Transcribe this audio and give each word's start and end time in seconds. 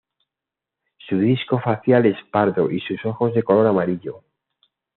Su 0.97 1.19
disco 1.19 1.59
facial 1.59 2.07
es 2.07 2.17
pardo 2.31 2.71
y 2.71 2.79
sus 2.79 3.05
ojos 3.05 3.35
de 3.35 3.43
color 3.43 3.67
amarillo. 3.67 4.23